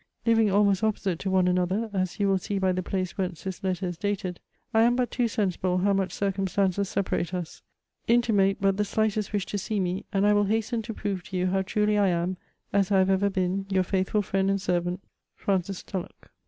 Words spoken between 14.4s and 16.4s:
and servant, Fran. Tulloch.